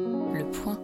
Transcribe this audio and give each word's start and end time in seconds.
Le 0.00 0.50
Point. 0.50 0.80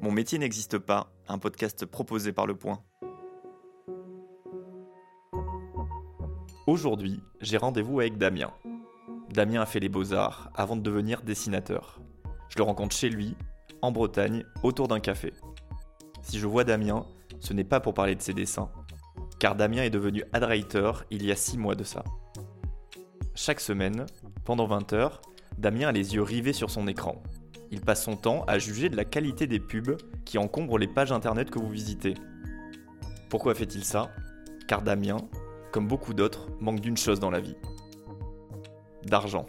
Mon 0.00 0.12
métier 0.12 0.38
n'existe 0.38 0.78
pas, 0.78 1.12
un 1.26 1.38
podcast 1.38 1.86
proposé 1.86 2.32
par 2.32 2.46
Le 2.46 2.54
Point. 2.54 2.80
Aujourd'hui, 6.68 7.20
j'ai 7.40 7.56
rendez-vous 7.56 7.98
avec 7.98 8.16
Damien. 8.16 8.52
Damien 9.30 9.62
a 9.62 9.66
fait 9.66 9.80
les 9.80 9.88
beaux-arts 9.88 10.50
avant 10.54 10.76
de 10.76 10.82
devenir 10.82 11.22
dessinateur. 11.22 12.00
Je 12.48 12.58
le 12.58 12.62
rencontre 12.62 12.94
chez 12.94 13.08
lui, 13.08 13.34
en 13.82 13.90
Bretagne, 13.90 14.44
autour 14.62 14.86
d'un 14.86 15.00
café. 15.00 15.32
Si 16.22 16.38
je 16.38 16.46
vois 16.46 16.62
Damien, 16.62 17.06
ce 17.40 17.54
n'est 17.54 17.64
pas 17.64 17.80
pour 17.80 17.94
parler 17.94 18.14
de 18.14 18.22
ses 18.22 18.34
dessins, 18.34 18.70
car 19.40 19.56
Damien 19.56 19.82
est 19.82 19.90
devenu 19.90 20.22
ad 20.32 20.44
writer 20.44 20.92
il 21.10 21.26
y 21.26 21.32
a 21.32 21.36
6 21.36 21.58
mois 21.58 21.74
de 21.74 21.84
ça. 21.84 22.04
Chaque 23.34 23.60
semaine, 23.60 24.06
pendant 24.44 24.66
20 24.66 24.92
heures, 24.92 25.22
Damien 25.58 25.88
a 25.88 25.92
les 25.92 26.14
yeux 26.14 26.22
rivés 26.22 26.52
sur 26.52 26.70
son 26.70 26.86
écran. 26.86 27.20
Il 27.70 27.80
passe 27.80 28.04
son 28.04 28.16
temps 28.16 28.44
à 28.46 28.58
juger 28.58 28.88
de 28.88 28.96
la 28.96 29.04
qualité 29.04 29.46
des 29.46 29.60
pubs 29.60 29.96
qui 30.24 30.38
encombrent 30.38 30.78
les 30.78 30.88
pages 30.88 31.12
internet 31.12 31.50
que 31.50 31.58
vous 31.58 31.68
visitez. 31.68 32.14
Pourquoi 33.28 33.54
fait-il 33.54 33.84
ça? 33.84 34.10
Car 34.66 34.82
Damien, 34.82 35.18
comme 35.72 35.86
beaucoup 35.86 36.14
d'autres, 36.14 36.48
manque 36.60 36.80
d'une 36.80 36.96
chose 36.96 37.20
dans 37.20 37.30
la 37.30 37.40
vie. 37.40 37.56
D'argent. 39.04 39.46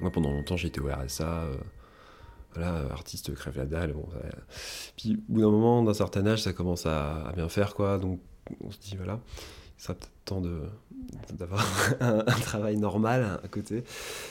Moi, 0.00 0.10
pendant 0.10 0.32
longtemps, 0.32 0.56
j'étais 0.56 0.80
au 0.80 0.88
RSA. 0.88 1.24
euh, 1.24 1.56
voilà, 2.54 2.92
artiste 2.92 3.34
crève 3.34 3.56
la 3.56 3.66
dalle. 3.66 3.92
Bon, 3.92 4.06
Puis, 4.96 5.16
au 5.28 5.32
bout 5.32 5.40
d'un 5.40 5.50
moment, 5.50 5.82
d'un 5.82 5.94
certain 5.94 6.26
âge, 6.26 6.42
ça 6.42 6.52
commence 6.52 6.86
à, 6.86 7.26
à 7.26 7.32
bien 7.32 7.48
faire, 7.48 7.74
quoi. 7.74 7.98
Donc, 7.98 8.20
on 8.60 8.70
se 8.70 8.78
dit, 8.78 8.96
voilà, 8.96 9.20
il 9.82 9.86
sera 9.86 9.94
peut-être 9.94 10.12
temps 10.24 10.40
d'avoir 11.32 11.66
un, 12.00 12.20
un 12.20 12.40
travail 12.40 12.76
normal 12.76 13.40
à 13.42 13.48
côté. 13.48 13.82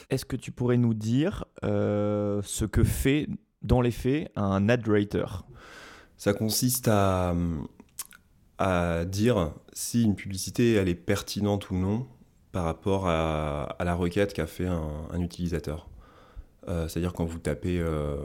Est-ce 0.10 0.24
que 0.24 0.38
tu 0.38 0.54
pourrais 0.54 0.78
nous 0.78 0.94
dire 0.94 1.44
euh, 1.66 2.42
ce 2.46 2.64
que 2.64 2.86
fait, 2.86 3.28
dans 3.62 3.82
les 3.82 3.92
faits, 3.92 4.32
un 4.38 4.70
ad 4.70 4.88
writer? 4.88 5.26
Ça 6.16 6.34
consiste 6.34 6.88
à, 6.88 7.36
à 8.60 9.04
dire 9.04 9.52
si 9.74 10.04
une 10.04 10.16
publicité, 10.16 10.76
elle 10.76 10.88
est 10.88 10.96
pertinente 10.96 11.70
ou 11.70 11.76
non 11.76 12.08
par 12.54 12.64
rapport 12.64 13.10
à, 13.10 13.64
à 13.64 13.84
la 13.84 13.94
requête 13.94 14.32
qu'a 14.32 14.48
fait 14.48 14.68
un, 14.68 15.08
un 15.12 15.20
utilisateur. 15.20 15.90
Euh, 16.70 16.88
C'est-à-dire 16.88 17.12
quand 17.12 17.26
vous 17.26 17.40
tapez, 17.40 17.82
euh, 17.82 18.24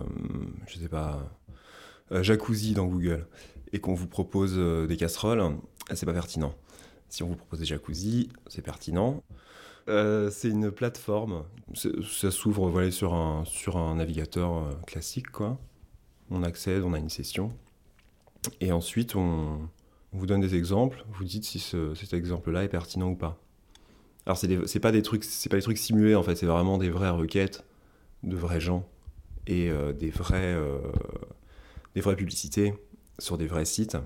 je 0.69 0.79
sais 0.79 0.89
pas, 0.89 1.19
euh, 2.13 2.23
jacuzzi 2.23 2.73
dans 2.73 2.87
Google 2.87 3.27
et 3.73 3.81
qu'on 3.81 3.95
vous 3.95 4.07
propose 4.07 4.57
des 4.87 4.97
casseroles, 4.97 5.57
c'est 5.93 6.07
pas 6.07 6.13
pertinent. 6.13 6.55
Si 7.09 7.23
on 7.23 7.29
vous 7.29 7.37
propose 7.37 7.61
des 7.61 7.65
jacuzzi, 7.67 8.29
c'est 8.47 8.63
pertinent. 8.63 9.23
Euh, 9.89 10.31
c'est 10.31 10.49
une 10.49 10.73
plateforme, 10.73 11.45
ça 11.75 12.31
s'ouvre 12.33 12.69
voilà, 12.71 12.91
sur, 12.91 13.15
un, 13.15 13.45
sur 13.45 13.77
un 13.77 13.95
navigateur 13.97 14.53
euh, 14.55 14.73
classique. 14.87 15.31
Quoi. 15.31 15.59
On 16.31 16.43
accède, 16.43 16.83
on 16.83 16.93
a 16.93 16.99
une 16.99 17.09
session. 17.09 17.53
Et 18.61 18.73
ensuite, 18.73 19.15
on, 19.15 19.69
vous 20.13 20.27
donne 20.27 20.41
des 20.41 20.55
exemples, 20.55 21.05
vous 21.13 21.25
dites 21.25 21.45
si 21.45 21.59
ce- 21.59 21.95
cet 21.95 22.15
exemple-là 22.15 22.65
est 22.65 22.69
pertinent 22.69 23.11
ou 23.11 23.17
pas. 23.17 23.39
Alors, 24.25 24.37
c'est 24.39 24.67
c'est 24.67 24.81
pas 24.81 24.93
des 24.93 25.03
trucs, 25.03 25.25
pas 25.51 25.57
des 25.57 25.63
trucs 25.63 25.79
simulés 25.79 26.15
en 26.17 26.23
fait, 26.23 26.35
c'est 26.37 26.47
vraiment 26.47 26.79
des 26.79 26.91
vraies 26.91 27.11
requêtes 27.11 27.65
de 28.23 28.35
vrais 28.37 28.61
gens 28.61 28.89
et 29.47 29.71
euh, 29.71 29.93
des 29.93 30.11
vrais, 30.11 30.55
euh, 30.55 30.79
des 31.95 32.01
vraies 32.01 32.17
publicités 32.17 32.75
sur 33.19 33.39
des 33.39 33.47
vrais 33.47 33.65
sites. 33.65 33.97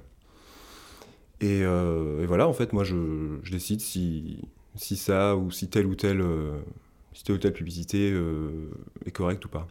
Et, 1.41 1.63
euh, 1.63 2.23
et 2.23 2.27
voilà, 2.27 2.47
en 2.47 2.53
fait, 2.53 2.73
moi, 2.73 2.85
je, 2.85 3.39
décide 3.51 3.81
si, 3.81 4.39
si 4.75 4.97
ça 4.97 5.37
ou 5.37 5.51
si 5.51 5.69
telle 5.69 5.87
ou 5.87 5.95
telle, 5.95 6.21
euh, 6.21 6.59
si 7.15 7.25
telle 7.25 7.37
ou 7.37 7.39
telle 7.39 7.55
publicité 7.55 8.11
euh, 8.13 8.71
est 9.07 9.11
correcte 9.11 9.45
ou 9.47 9.49
pas. 9.49 9.67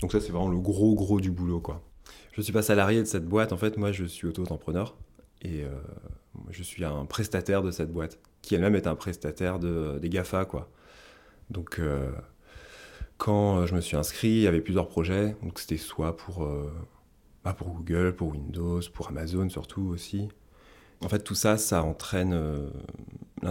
Donc 0.00 0.12
ça, 0.12 0.20
c'est 0.20 0.30
vraiment 0.30 0.48
le 0.48 0.58
gros 0.58 0.94
gros 0.94 1.20
du 1.20 1.30
boulot, 1.30 1.60
quoi. 1.60 1.82
Je 2.32 2.42
suis 2.42 2.52
pas 2.52 2.62
salarié 2.62 3.00
de 3.00 3.06
cette 3.06 3.26
boîte, 3.26 3.52
en 3.52 3.56
fait, 3.56 3.76
moi 3.76 3.92
je 3.92 4.04
suis 4.04 4.26
auto-entrepreneur 4.26 4.96
et 5.42 5.64
je 6.50 6.62
suis 6.62 6.84
un 6.84 7.04
prestataire 7.04 7.62
de 7.62 7.70
cette 7.70 7.92
boîte, 7.92 8.18
qui 8.40 8.54
elle-même 8.54 8.76
est 8.76 8.86
un 8.86 8.94
prestataire 8.94 9.58
de, 9.58 9.98
des 9.98 10.08
GAFA, 10.08 10.44
quoi. 10.44 10.70
Donc 11.50 11.80
quand 13.18 13.66
je 13.66 13.74
me 13.74 13.80
suis 13.80 13.96
inscrit, 13.96 14.28
il 14.28 14.40
y 14.40 14.46
avait 14.46 14.60
plusieurs 14.60 14.88
projets, 14.88 15.36
donc 15.42 15.58
c'était 15.58 15.76
soit 15.76 16.16
pour, 16.16 16.48
bah, 17.44 17.52
pour 17.52 17.68
Google, 17.68 18.14
pour 18.14 18.28
Windows, 18.28 18.80
pour 18.94 19.08
Amazon 19.08 19.48
surtout 19.50 19.82
aussi. 19.82 20.28
En 21.02 21.08
fait, 21.08 21.20
tout 21.20 21.34
ça, 21.34 21.56
ça 21.56 21.82
entraîne 21.82 22.34
euh, 22.34 22.70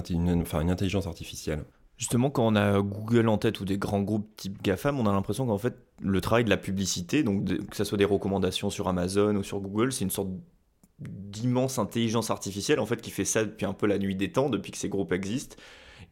une, 0.10 0.46
intelligence 0.54 1.08
artificielle. 1.08 1.64
Justement, 1.98 2.30
quand 2.30 2.48
on 2.48 2.56
a 2.56 2.82
Google 2.82 3.28
en 3.28 3.38
tête 3.38 3.60
ou 3.60 3.66
des 3.66 3.78
grands 3.78 4.02
groupes 4.02 4.30
type 4.38 4.62
GAFAM, 4.62 5.00
on 5.00 5.06
a 5.06 5.12
l'impression 5.12 5.46
qu'en 5.46 5.58
fait, 5.58 5.76
le 6.02 6.22
travail 6.22 6.46
de 6.46 6.50
la 6.50 6.58
publicité, 6.58 7.24
donc 7.24 7.46
que 7.46 7.76
ce 7.76 7.84
soit 7.84 7.98
des 7.98 8.06
recommandations 8.06 8.70
sur 8.70 8.88
Amazon 8.88 9.36
ou 9.36 9.44
sur 9.44 9.60
Google, 9.60 9.92
c'est 9.92 10.06
une 10.06 10.10
sorte 10.10 10.30
d'immense 11.00 11.80
intelligence 11.80 12.30
artificielle 12.30 12.80
en 12.80 12.86
fait 12.86 13.02
qui 13.02 13.10
fait 13.10 13.26
ça 13.26 13.46
depuis 13.46 13.66
un 13.66 13.74
peu 13.74 13.88
la 13.88 13.98
nuit 13.98 14.16
des 14.16 14.32
temps, 14.32 14.50
depuis 14.50 14.72
que 14.72 14.78
ces 14.78 14.90
groupes 14.90 15.12
existent. 15.12 15.56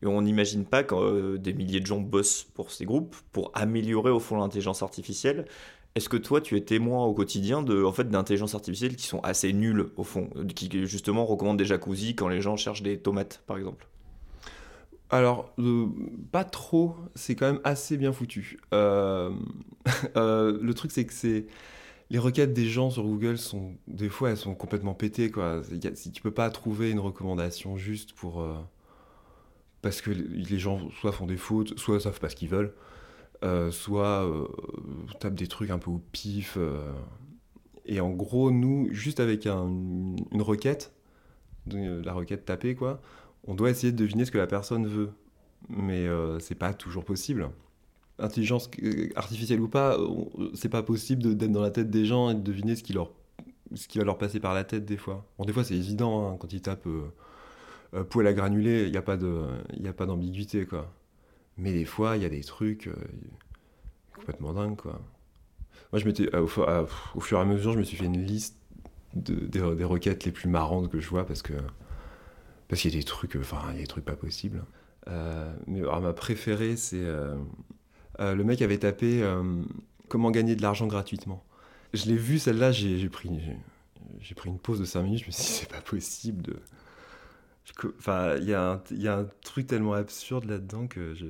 Et 0.01 0.05
on 0.05 0.21
n'imagine 0.21 0.65
pas 0.65 0.83
que 0.83 0.95
euh, 0.95 1.37
des 1.37 1.53
milliers 1.53 1.79
de 1.79 1.85
gens 1.85 1.99
bossent 1.99 2.43
pour 2.53 2.71
ces 2.71 2.85
groupes 2.85 3.15
pour 3.31 3.51
améliorer 3.55 4.11
au 4.11 4.19
fond 4.19 4.37
l'intelligence 4.37 4.83
artificielle. 4.83 5.45
Est-ce 5.97 6.09
que 6.09 6.17
toi, 6.17 6.41
tu 6.41 6.55
es 6.55 6.61
témoin 6.61 7.05
au 7.05 7.13
quotidien 7.15 7.63
de, 7.63 7.83
en 7.83 7.91
fait, 7.91 8.07
d'intelligence 8.07 8.53
artificielle 8.53 8.95
qui 8.95 9.07
sont 9.07 9.19
assez 9.21 9.51
nulles 9.51 9.87
au 9.97 10.03
fond, 10.03 10.29
qui 10.53 10.69
justement 10.85 11.25
recommandent 11.25 11.57
des 11.57 11.65
jacuzzi 11.65 12.13
quand 12.13 12.27
les 12.27 12.39
gens 12.39 12.55
cherchent 12.55 12.83
des 12.83 12.99
tomates, 12.99 13.41
par 13.47 13.57
exemple? 13.57 13.87
Alors, 15.09 15.51
euh, 15.57 15.87
pas 16.31 16.43
trop, 16.43 16.95
c'est 17.15 17.33
quand 17.33 17.47
même 17.47 17.61
assez 17.63 17.97
bien 17.97 18.13
foutu. 18.13 18.59
Euh, 18.75 19.31
euh, 20.17 20.59
le 20.61 20.73
truc, 20.75 20.91
c'est 20.91 21.05
que 21.05 21.13
c'est. 21.13 21.47
Les 22.11 22.19
requêtes 22.19 22.53
des 22.53 22.67
gens 22.67 22.91
sur 22.91 23.01
Google 23.01 23.39
sont. 23.39 23.73
Des 23.87 24.09
fois, 24.09 24.29
elles 24.29 24.37
sont 24.37 24.53
complètement 24.53 24.93
pétées, 24.93 25.31
tu 25.31 26.21
peux 26.21 26.29
pas 26.29 26.51
trouver 26.51 26.91
une 26.91 26.99
recommandation 26.99 27.75
juste 27.75 28.13
pour. 28.13 28.47
parce 29.81 30.01
que 30.01 30.11
les 30.11 30.59
gens 30.59 30.91
soit 31.01 31.11
font 31.11 31.25
des 31.25 31.37
fautes, 31.37 31.79
soit 31.79 31.99
savent 31.99 32.19
pas 32.19 32.29
ce 32.29 32.35
qu'ils 32.35 32.49
veulent, 32.49 32.75
soit 33.71 34.25
euh, 34.25 34.47
tapent 35.19 35.35
des 35.35 35.47
trucs 35.47 35.69
un 35.69 35.79
peu 35.79 35.91
au 35.91 36.01
pif. 36.11 36.55
euh. 36.57 36.91
Et 37.85 37.99
en 38.01 38.09
gros, 38.11 38.51
nous, 38.51 38.87
juste 38.91 39.19
avec 39.19 39.45
un- 39.47 39.67
une 40.31 40.41
requête, 40.41 40.93
la 41.71 42.13
requête 42.13 42.45
tapée, 42.45 42.75
quoi, 42.75 43.01
on 43.45 43.55
doit 43.55 43.69
essayer 43.69 43.91
de 43.93 43.97
deviner 43.97 44.25
ce 44.25 44.31
que 44.31 44.37
la 44.37 44.47
personne 44.47 44.87
veut. 44.87 45.11
Mais 45.69 46.07
euh, 46.07 46.39
c'est 46.39 46.55
pas 46.55 46.73
toujours 46.73 47.05
possible. 47.05 47.49
Intelligence 48.19 48.69
euh, 48.83 49.09
artificielle 49.15 49.61
ou 49.61 49.67
pas, 49.67 49.97
c'est 50.53 50.69
pas 50.69 50.83
possible 50.83 51.35
d'être 51.35 51.51
dans 51.51 51.61
la 51.61 51.71
tête 51.71 51.89
des 51.89 52.05
gens 52.05 52.29
et 52.29 52.35
de 52.35 52.41
deviner 52.41 52.75
ce 52.75 52.83
qui, 52.83 52.93
leur, 52.93 53.11
ce 53.73 53.87
qui 53.87 53.97
va 53.99 54.03
leur 54.03 54.17
passer 54.17 54.39
par 54.39 54.53
la 54.53 54.63
tête 54.63 54.85
des 54.85 54.97
fois. 54.97 55.25
Bon, 55.37 55.45
des 55.45 55.53
fois 55.53 55.63
c'est 55.63 55.75
évident, 55.75 56.29
hein, 56.29 56.37
quand 56.39 56.51
ils 56.53 56.61
tapent 56.61 56.87
euh, 56.87 57.11
euh, 57.93 58.03
poêle 58.03 58.27
à 58.27 58.33
granuler, 58.33 58.85
il 58.85 58.91
n'y 58.91 58.97
a 58.97 59.01
pas 59.93 60.05
d'ambiguïté, 60.05 60.65
quoi. 60.65 60.91
Mais 61.57 61.73
des 61.73 61.85
fois, 61.85 62.17
il 62.17 62.23
y 62.23 62.25
a 62.25 62.29
des 62.29 62.43
trucs 62.43 62.87
euh, 62.87 62.95
complètement 64.15 64.53
dingues, 64.53 64.75
quoi. 64.77 65.01
Moi, 65.91 65.99
je 65.99 66.05
m'étais, 66.05 66.33
euh, 66.35 66.45
à- 66.67 66.85
au 67.15 67.19
fur 67.19 67.37
et 67.37 67.41
à 67.41 67.45
mesure, 67.45 67.73
je 67.73 67.79
me 67.79 67.83
suis 67.83 67.97
fait 67.97 68.05
une 68.05 68.23
liste 68.23 68.57
de- 69.15 69.45
des, 69.47 69.61
requêtes 69.61 70.25
les 70.25 70.31
plus 70.31 70.49
marrantes 70.49 70.89
que 70.89 70.99
je 70.99 71.09
vois 71.09 71.25
parce 71.25 71.41
que 71.41 71.53
parce 72.67 72.81
qu'il 72.81 72.91
y 72.93 72.97
a 72.97 72.99
des 72.99 73.05
trucs, 73.05 73.35
euh, 73.35 73.39
enfin, 73.39 73.61
il 73.69 73.75
y 73.75 73.77
a 73.77 73.81
des 73.81 73.87
trucs 73.87 74.03
pas 74.05 74.15
possibles. 74.15 74.63
Euh, 75.07 75.53
mais 75.67 75.81
ma 75.81 76.11
préférée, 76.13 76.75
c'est 76.75 76.99
euh, 76.99 77.35
euh, 78.19 78.35
le 78.35 78.43
mec 78.43 78.61
avait 78.61 78.77
tapé 78.79 79.23
euh, 79.23 79.63
comment 80.09 80.31
gagner 80.31 80.55
de 80.55 80.61
l'argent 80.61 80.85
gratuitement. 80.87 81.43
Je 81.93 82.05
l'ai 82.07 82.17
vu 82.17 82.39
celle-là, 82.39 82.73
j'ai 82.73 83.07
pris, 83.07 83.29
j'ai 84.19 84.35
pris 84.35 84.49
une 84.49 84.59
pause 84.59 84.79
de 84.79 84.85
5 84.85 85.03
minutes, 85.03 85.21
je 85.21 85.27
me 85.27 85.31
suis 85.31 85.43
dit 85.43 85.49
c'est 85.61 85.69
pas 85.69 85.81
possible 85.81 86.41
de. 86.41 86.59
Enfin, 87.99 88.35
il 88.37 88.45
y, 88.49 88.53
a 88.53 88.81
un- 89.17 89.25
truc 89.43 89.67
tellement 89.67 89.93
absurde 89.93 90.45
là-dedans 90.45 90.87
que 90.87 91.13
je. 91.13 91.27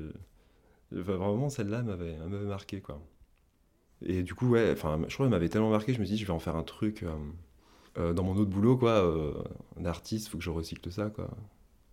enfin, 0.99 1.17
vraiment, 1.17 1.49
celle-là 1.49 1.83
m'avait 1.83 2.17
marqué, 2.45 2.81
quoi. 2.81 3.01
Et 4.05 4.23
du 4.23 4.35
coup, 4.35 4.47
ouais, 4.49 4.71
enfin, 4.71 4.99
je 5.07 5.13
crois 5.13 5.25
qu'elle 5.25 5.31
m'avait 5.31 5.49
tellement 5.49 5.69
marqué, 5.71 5.93
je 5.93 5.99
me 5.99 6.05
suis 6.05 6.15
dit, 6.15 6.21
je 6.21 6.27
vais 6.27 6.33
en 6.33 6.39
faire 6.39 6.55
un 6.55 6.63
truc 6.63 7.03
euh, 7.03 7.15
euh, 7.97 8.13
dans 8.13 8.23
mon 8.23 8.35
autre 8.37 8.51
boulot, 8.51 8.77
quoi, 8.77 8.91
euh, 8.91 9.33
d'artiste, 9.79 10.29
faut 10.29 10.37
que 10.37 10.43
je 10.43 10.49
recycle 10.51 10.91
ça, 10.91 11.09
quoi. 11.09 11.29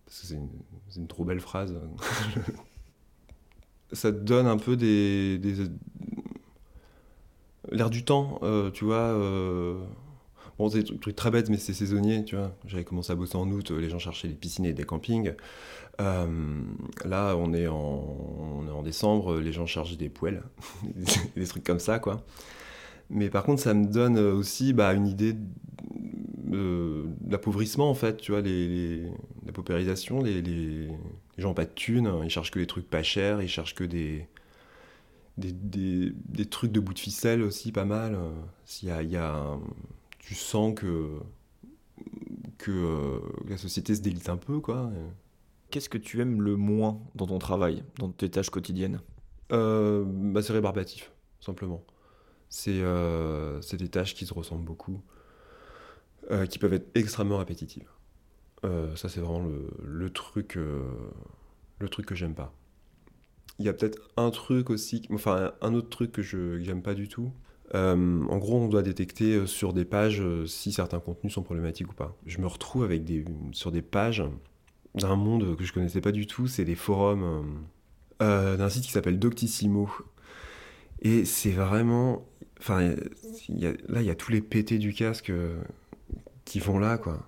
Parce 0.05 0.21
que 0.21 0.27
c'est 0.27 0.35
une, 0.97 1.07
trop 1.07 1.25
belle 1.25 1.41
phrase. 1.41 1.75
ça 3.93 4.11
te 4.11 4.17
donne 4.17 4.47
un 4.47 4.57
peu 4.57 4.75
des- 4.75 5.39
l'air 7.71 7.89
du 7.89 8.03
temps, 8.03 8.39
euh, 8.43 8.71
tu 8.71 8.85
vois. 8.85 9.13
Euh, 10.55 10.63
Bon, 10.63 10.69
c'est 10.69 10.83
des 10.83 10.97
trucs, 10.99 11.15
très 11.15 11.31
bêtes, 11.31 11.49
mais 11.49 11.57
c'est 11.57 11.73
saisonnier, 11.73 12.23
tu 12.25 12.35
vois. 12.35 12.55
J'avais 12.65 12.83
commencé 12.83 13.11
à 13.11 13.15
bosser 13.15 13.35
en 13.37 13.49
août, 13.51 13.71
euh, 13.71 13.79
les 13.79 13.89
gens 13.89 13.99
cherchaient 13.99 14.27
des 14.29 14.35
piscines 14.35 14.65
et 14.65 14.73
des 14.73 14.83
campings. 14.85 15.33
Euh, 16.01 16.61
là, 17.05 17.35
on 17.37 17.53
est, 17.53 17.67
en, 17.67 17.75
on 17.77 18.67
est 18.67 18.71
en 18.71 18.83
décembre, 18.83 19.37
les 19.39 19.53
gens 19.53 19.65
cherchent 19.65 19.97
des 19.97 20.09
poêles, 20.09 20.43
des 21.35 21.47
trucs 21.47 21.63
comme 21.63 21.79
ça, 21.79 21.99
quoi. 21.99 22.23
Mais 23.09 23.29
par 23.29 23.43
contre, 23.43 23.61
ça 23.61 23.73
me 23.73 23.85
donne 23.87 24.17
aussi 24.17 24.73
bah, 24.73 24.93
une 24.93 25.07
idée 25.07 25.35
euh, 26.53 27.05
de 27.21 27.31
l'appauvrissement, 27.31 27.89
en 27.89 27.93
fait, 27.95 28.17
tu 28.17 28.31
vois, 28.31 28.41
les, 28.41 28.67
les- 28.67 29.11
la 29.45 29.51
paupérisation, 29.51 30.21
les, 30.21 30.41
les- 30.41 30.89
gens 31.37 31.49
n'ont 31.49 31.53
pas 31.53 31.65
de 31.65 31.71
thunes, 31.75 32.11
ils 32.23 32.29
cherchent 32.29 32.51
que 32.51 32.59
des 32.59 32.67
trucs 32.67 32.89
pas 32.89 33.03
chers, 33.03 33.41
ils 33.41 33.49
cherchent 33.49 33.75
que 33.75 33.83
des, 33.83 34.27
des, 35.37 35.51
des, 35.53 36.45
trucs 36.45 36.71
de 36.71 36.79
bout 36.79 36.93
de 36.93 36.99
ficelle 36.99 37.41
aussi, 37.41 37.71
pas 37.71 37.85
mal. 37.85 38.17
S'il 38.65 38.89
y 38.89 39.17
a 39.17 39.57
tu 40.25 40.33
sens 40.35 40.73
que, 40.73 41.19
que 42.57 42.71
euh, 42.71 43.19
la 43.47 43.57
société 43.57 43.95
se 43.95 44.01
délite 44.01 44.29
un 44.29 44.37
peu, 44.37 44.59
quoi. 44.59 44.89
Qu'est-ce 45.71 45.89
que 45.89 45.97
tu 45.97 46.21
aimes 46.21 46.41
le 46.41 46.55
moins 46.55 46.99
dans 47.15 47.27
ton 47.27 47.39
travail, 47.39 47.83
dans 47.99 48.09
tes 48.09 48.29
tâches 48.29 48.49
quotidiennes? 48.49 49.01
Euh, 49.51 50.03
bah, 50.05 50.41
C'est 50.41 50.53
rébarbatif, 50.53 51.11
simplement. 51.39 51.83
C'est 52.49 52.81
euh, 52.81 53.61
c'est 53.61 53.77
des 53.77 53.89
tâches 53.89 54.15
qui 54.15 54.25
se 54.25 54.33
ressemblent 54.33 54.65
beaucoup, 54.65 55.01
qui 56.49 56.59
peuvent 56.59 56.73
être 56.73 56.89
extrêmement 56.95 57.37
répétitives. 57.37 57.89
Ça, 58.95 59.09
c'est 59.09 59.19
vraiment 59.19 59.45
le, 59.45 59.69
le 59.83 60.09
truc, 60.09 60.55
le 60.55 61.89
truc 61.89 62.07
que 62.07 62.15
j'aime 62.15 62.33
pas. 62.33 62.51
Il 63.59 63.65
y 63.65 63.69
a 63.69 63.73
peut-être 63.73 63.99
un 64.17 64.31
truc 64.31 64.69
aussi, 64.69 65.07
enfin 65.11 65.53
un 65.61 65.73
autre 65.73 65.89
truc 65.89 66.11
que 66.11 66.21
je 66.21 66.59
j'aime 66.59 66.81
pas 66.81 66.93
du 66.93 67.07
tout. 67.07 67.31
Euh, 67.73 68.23
en 68.29 68.37
gros, 68.37 68.59
on 68.59 68.67
doit 68.67 68.83
détecter 68.83 69.35
euh, 69.35 69.47
sur 69.47 69.73
des 69.73 69.85
pages 69.85 70.21
euh, 70.21 70.45
si 70.45 70.71
certains 70.71 70.99
contenus 70.99 71.33
sont 71.33 71.41
problématiques 71.41 71.89
ou 71.89 71.95
pas. 71.95 72.15
Je 72.25 72.39
me 72.39 72.47
retrouve 72.47 72.83
avec 72.83 73.03
des, 73.03 73.25
sur 73.53 73.71
des 73.71 73.81
pages 73.81 74.23
d'un 74.93 75.15
monde 75.15 75.55
que 75.55 75.63
je 75.63 75.73
connaissais 75.73 76.01
pas 76.01 76.11
du 76.11 76.27
tout. 76.27 76.47
C'est 76.47 76.65
des 76.65 76.75
forums 76.75 77.65
d'un 78.19 78.69
site 78.69 78.83
qui 78.85 78.91
s'appelle 78.91 79.19
Doctissimo. 79.19 79.89
Et 81.01 81.25
c'est 81.25 81.51
vraiment. 81.51 82.25
Enfin, 82.59 82.95
là, 83.49 84.01
il 84.01 84.05
y 84.05 84.09
a 84.09 84.15
tous 84.15 84.31
les 84.31 84.41
pétés 84.41 84.77
du 84.77 84.93
casque 84.93 85.33
qui 86.45 86.59
vont 86.59 86.79
là, 86.79 86.97
quoi. 86.97 87.27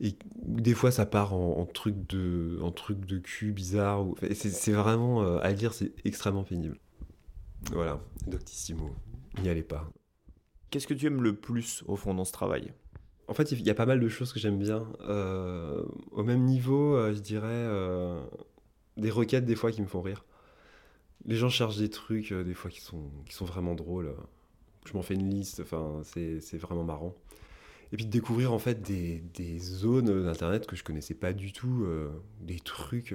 Et 0.00 0.16
des 0.36 0.72
fois, 0.74 0.90
ça 0.90 1.04
part 1.04 1.34
en, 1.34 1.58
en 1.58 1.66
truc 1.66 1.94
de, 2.08 2.58
en 2.62 2.70
truc 2.70 3.04
de 3.04 3.18
cul 3.18 3.52
bizarre. 3.52 4.06
C'est 4.32 4.72
vraiment. 4.72 5.20
à 5.38 5.52
lire, 5.52 5.74
c'est 5.74 5.92
extrêmement 6.06 6.44
pénible. 6.44 6.78
Voilà, 7.72 8.00
Doctissimo. 8.26 8.90
N'y 9.40 9.48
allez 9.48 9.62
pas. 9.62 9.90
Qu'est-ce 10.70 10.86
que 10.86 10.94
tu 10.94 11.06
aimes 11.06 11.22
le 11.22 11.34
plus 11.34 11.84
au 11.86 11.96
fond 11.96 12.14
dans 12.14 12.24
ce 12.24 12.32
travail? 12.32 12.72
En 13.28 13.34
fait, 13.34 13.52
il 13.52 13.60
y 13.62 13.70
a 13.70 13.74
pas 13.74 13.86
mal 13.86 14.00
de 14.00 14.08
choses 14.08 14.32
que 14.32 14.40
j'aime 14.40 14.58
bien. 14.58 14.86
Euh, 15.02 15.84
au 16.10 16.22
même 16.22 16.44
niveau, 16.44 16.96
euh, 16.96 17.14
je 17.14 17.20
dirais 17.20 17.46
euh, 17.48 18.22
des 18.96 19.10
requêtes 19.10 19.44
des 19.44 19.54
fois 19.54 19.70
qui 19.70 19.80
me 19.80 19.86
font 19.86 20.02
rire. 20.02 20.24
Les 21.24 21.36
gens 21.36 21.48
cherchent 21.48 21.78
des 21.78 21.88
trucs 21.88 22.32
des 22.32 22.54
fois 22.54 22.70
qui 22.70 22.80
sont, 22.80 23.10
qui 23.26 23.34
sont 23.34 23.44
vraiment 23.44 23.74
drôles. 23.74 24.14
Je 24.86 24.94
m'en 24.94 25.02
fais 25.02 25.14
une 25.14 25.30
liste, 25.30 25.60
enfin, 25.60 26.00
c'est 26.02 26.58
vraiment 26.58 26.84
marrant. 26.84 27.14
Et 27.92 27.96
puis 27.96 28.06
de 28.06 28.10
découvrir 28.10 28.52
en 28.52 28.58
fait 28.58 28.82
des, 28.82 29.20
des 29.34 29.58
zones 29.58 30.24
d'internet 30.24 30.66
que 30.66 30.74
je 30.74 30.82
connaissais 30.82 31.14
pas 31.14 31.32
du 31.32 31.52
tout, 31.52 31.86
des 32.40 32.58
trucs, 32.58 33.14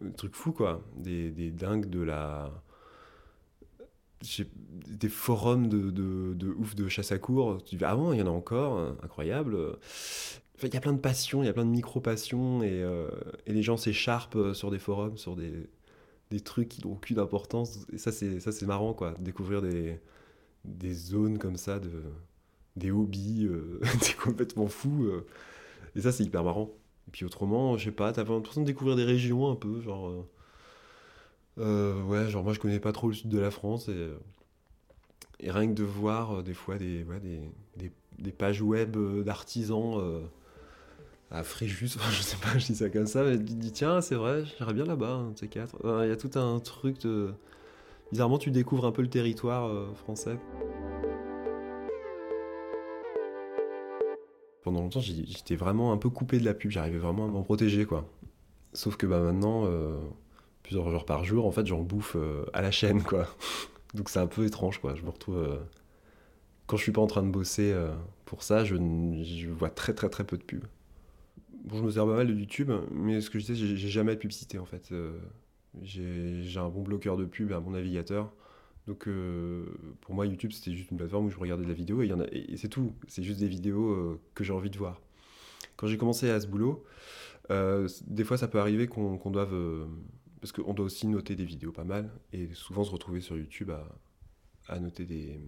des 0.00 0.12
trucs 0.12 0.36
fous 0.36 0.52
quoi, 0.52 0.84
des, 0.96 1.32
des 1.32 1.50
dingues 1.50 1.86
de 1.86 2.02
la, 2.02 2.52
des 4.88 5.08
forums 5.08 5.68
de, 5.68 6.54
ouf 6.56 6.74
de 6.74 6.88
chasse 6.88 7.12
à 7.12 7.18
cours. 7.18 7.62
Tu 7.64 7.76
dis, 7.76 7.84
ah 7.84 7.96
bon, 7.96 8.12
il 8.12 8.18
y 8.18 8.22
en 8.22 8.26
a 8.26 8.30
encore, 8.30 8.78
euh, 8.78 8.92
incroyable. 9.02 9.56
Il 10.62 10.72
y 10.72 10.76
a 10.76 10.80
plein 10.80 10.92
de 10.92 11.00
passions, 11.00 11.42
il 11.42 11.46
y 11.46 11.48
a 11.48 11.52
plein 11.52 11.64
de 11.64 11.70
micro-passions, 11.70 12.62
et, 12.62 12.82
euh, 12.82 13.08
les 13.46 13.62
gens 13.62 13.76
s'écharpent 13.76 14.36
euh, 14.36 14.54
sur 14.54 14.70
des 14.70 14.78
forums, 14.78 15.18
sur 15.18 15.36
des, 15.36 15.68
trucs 16.44 16.68
qui 16.68 16.84
n'ont 16.84 16.94
aucune 16.94 17.18
importance. 17.20 17.86
Et 17.92 17.98
ça, 17.98 18.10
c'est 18.10 18.62
marrant, 18.66 18.92
quoi, 18.92 19.14
découvrir 19.20 19.62
des, 19.62 20.00
des 20.64 20.92
zones 20.92 21.38
comme 21.38 21.56
ça, 21.56 21.78
de, 21.78 21.90
des 22.76 22.90
hobbies, 22.90 23.46
euh, 23.46 23.80
complètement 24.22 24.66
fous. 24.66 25.04
euh. 25.06 25.26
et 25.94 26.00
ça, 26.00 26.12
c'est 26.12 26.24
hyper 26.24 26.42
marrant. 26.42 26.70
Et 27.08 27.10
puis 27.12 27.24
autrement, 27.24 27.76
je 27.76 27.84
sais 27.84 27.92
pas, 27.92 28.12
t'as 28.12 28.24
l'impression 28.24 28.62
de 28.62 28.66
découvrir 28.66 28.96
des 28.96 29.04
régions 29.04 29.50
un 29.50 29.54
peu, 29.56 29.80
genre. 29.80 30.26
Euh, 31.58 32.02
ouais, 32.02 32.28
genre 32.30 32.42
moi 32.42 32.52
je 32.52 32.58
connais 32.58 32.80
pas 32.80 32.92
trop 32.92 33.08
le 33.08 33.14
sud 33.14 33.30
de 33.30 33.38
la 33.38 33.50
France 33.50 33.88
et, 33.88 33.92
euh, 33.92 34.18
rien 35.40 35.68
que 35.68 35.74
de 35.74 35.84
voir 35.84 36.38
euh, 36.38 36.42
des 36.42 36.54
fois 36.54 36.78
des, 36.78 37.04
des, 37.76 37.92
des, 38.18 38.32
pages 38.32 38.60
web 38.60 38.96
euh, 38.96 39.22
d'artisans 39.22 40.22
à 41.30 41.42
Fréjus, 41.44 41.96
je 42.10 42.22
sais 42.22 42.36
pas, 42.36 42.58
je 42.58 42.66
dis 42.66 42.76
ça 42.76 42.90
comme 42.90 43.06
ça, 43.06 43.22
mais 43.24 43.38
tu 43.38 43.44
te 43.44 43.52
dis 43.52 43.72
tiens, 43.72 44.00
c'est 44.00 44.14
vrai, 44.14 44.44
j'irais 44.44 44.74
bien 44.74 44.84
là-bas, 44.84 45.28
de 45.32 45.38
ces 45.38 45.48
quatre. 45.48 45.76
Il 46.02 46.08
y 46.08 46.12
a 46.12 46.16
tout 46.16 46.30
un 46.38 46.58
truc 46.60 47.00
de. 47.02 47.32
Bizarrement, 48.12 48.38
tu 48.38 48.50
découvres 48.50 48.84
un 48.84 48.92
peu 48.92 49.02
le 49.02 49.08
territoire 49.08 49.96
français. 49.96 50.38
Pendant 54.62 54.80
longtemps, 54.80 55.00
j'étais 55.00 55.56
vraiment 55.56 55.92
un 55.92 55.96
peu 55.96 56.10
coupé 56.10 56.38
de 56.38 56.44
la 56.44 56.54
pub, 56.54 56.70
j'arrivais 56.70 56.98
vraiment 56.98 57.24
à 57.24 57.28
m'en 57.28 57.42
protéger 57.42 57.84
quoi. 57.84 58.08
Sauf 58.72 58.96
que 58.96 59.06
bah, 59.06 59.20
maintenant, 59.20 59.66
plusieurs 60.64 60.90
jours 60.90 61.04
par 61.04 61.24
jour, 61.24 61.46
en 61.46 61.52
fait, 61.52 61.66
j'en 61.66 61.82
bouffe 61.82 62.16
euh, 62.16 62.44
à 62.52 62.62
la 62.62 62.72
chaîne, 62.72 63.02
quoi. 63.02 63.28
Donc 63.94 64.08
c'est 64.08 64.18
un 64.18 64.26
peu 64.26 64.44
étrange, 64.44 64.78
quoi. 64.80 64.96
Je 64.96 65.02
me 65.02 65.10
retrouve. 65.10 65.36
euh, 65.36 65.56
Quand 66.66 66.76
je 66.76 66.82
suis 66.82 66.90
pas 66.90 67.02
en 67.02 67.06
train 67.06 67.22
de 67.22 67.30
bosser 67.30 67.70
euh, 67.70 67.94
pour 68.24 68.42
ça, 68.42 68.64
je, 68.64 68.74
vois 69.50 69.70
très 69.70 69.94
très 69.94 70.08
très 70.08 70.24
peu 70.24 70.36
de 70.36 70.42
pubs. 70.42 70.64
Bon, 71.64 71.76
je 71.76 71.82
me 71.82 71.90
sers 71.90 72.04
pas 72.04 72.16
mal 72.16 72.26
de 72.26 72.34
YouTube, 72.34 72.72
mais 72.90 73.20
ce 73.20 73.30
que 73.30 73.38
je 73.38 73.46
disais, 73.46 73.76
j'ai 73.76 73.88
jamais 73.88 74.14
de 74.14 74.20
publicité, 74.20 74.58
en 74.58 74.64
fait. 74.64 74.92
J'ai 75.82 76.58
un 76.58 76.68
bon 76.68 76.82
bloqueur 76.82 77.16
de 77.16 77.24
pub 77.24 77.52
un 77.52 77.60
bon 77.60 77.70
navigateur. 77.70 78.32
Donc 78.86 79.08
pour 80.02 80.14
moi, 80.14 80.26
YouTube, 80.26 80.52
c'était 80.52 80.72
juste 80.72 80.90
une 80.90 80.98
plateforme 80.98 81.26
où 81.26 81.30
je 81.30 81.38
regardais 81.38 81.64
de 81.64 81.68
la 81.68 81.74
vidéo 81.74 82.02
et, 82.02 82.56
c'est 82.56 82.68
tout. 82.68 82.92
C'est 83.08 83.22
juste 83.22 83.40
des 83.40 83.48
vidéos 83.48 84.20
que 84.34 84.44
j'ai 84.44 84.52
envie 84.52 84.68
de 84.68 84.76
voir. 84.76 85.00
Quand 85.76 85.86
j'ai 85.86 85.96
commencé 85.96 86.28
à 86.28 86.38
ce 86.38 86.46
boulot, 86.46 86.84
des 87.48 88.24
fois, 88.24 88.36
ça 88.36 88.46
peut 88.46 88.60
arriver 88.60 88.86
qu'on 88.86 89.30
doive. 89.30 89.54
Parce 90.44 90.52
qu'on 90.52 90.74
doit 90.74 90.84
aussi 90.84 91.06
noter 91.06 91.36
des 91.36 91.46
vidéos 91.46 91.72
pas 91.72 91.84
mal, 91.84 92.10
et 92.34 92.50
souvent 92.52 92.84
se 92.84 92.90
retrouver 92.90 93.22
sur 93.22 93.34
YouTube 93.34 93.70
à, 94.68 94.78
noter 94.78 95.06
des, 95.06 95.40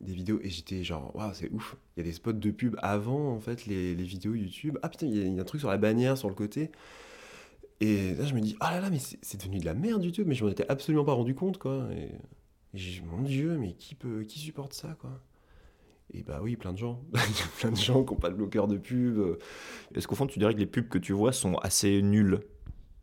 vidéos, 0.00 0.40
et 0.42 0.48
j'étais 0.48 0.82
genre, 0.84 1.14
waouh, 1.14 1.34
c'est 1.34 1.52
ouf. 1.52 1.76
Il 1.94 2.00
y 2.00 2.02
a 2.02 2.04
des 2.04 2.14
spots 2.14 2.32
de 2.32 2.50
pub 2.50 2.74
avant, 2.80 3.34
en 3.34 3.40
fait, 3.40 3.66
les, 3.66 3.94
vidéos 3.94 4.32
YouTube. 4.32 4.78
Ah 4.80 4.88
putain, 4.88 5.04
il 5.04 5.34
y, 5.34 5.38
a- 5.38 5.42
un 5.42 5.44
truc 5.44 5.60
sur 5.60 5.68
la 5.68 5.76
bannière, 5.76 6.16
sur 6.16 6.30
le 6.30 6.34
côté. 6.34 6.70
Et 7.80 8.14
là, 8.14 8.24
je 8.24 8.32
me 8.32 8.40
dis, 8.40 8.56
ah 8.60 8.70
là 8.70 8.80
là, 8.80 8.88
mais 8.88 9.00
c'est 9.00 9.38
devenu 9.38 9.58
de 9.58 9.66
la 9.66 9.74
merde 9.74 10.02
YouTube, 10.02 10.26
mais 10.26 10.34
je 10.34 10.46
m'en 10.46 10.50
étais 10.50 10.66
absolument 10.70 11.04
pas 11.04 11.12
rendu 11.12 11.34
compte, 11.34 11.58
quoi. 11.58 11.86
Et, 11.92 12.08
et 12.78 13.02
mon 13.02 13.20
Dieu, 13.20 13.58
mais 13.58 13.74
qui 13.74 13.94
peut, 13.94 14.22
qui 14.22 14.38
supporte 14.38 14.72
ça, 14.72 14.96
quoi? 14.98 15.20
Et 16.14 16.22
bah 16.22 16.40
oui, 16.42 16.56
plein 16.56 16.72
de 16.72 16.78
gens. 16.78 17.04
Plein 17.58 17.70
de 17.70 17.76
gens 17.76 18.02
qui 18.02 18.14
n'ont 18.14 18.18
pas 18.18 18.30
de 18.30 18.34
bloqueur 18.36 18.66
de 18.66 18.78
pub. 18.78 19.36
Est-ce 19.94 20.08
qu'au 20.08 20.14
fond, 20.14 20.26
tu 20.26 20.38
dirais 20.38 20.54
que 20.54 20.58
les 20.58 20.64
pubs 20.64 20.88
que 20.88 20.98
tu 20.98 21.12
vois 21.12 21.32
sont 21.32 21.56
assez 21.56 22.00
nulles 22.00 22.40